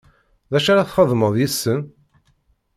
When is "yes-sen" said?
1.37-1.81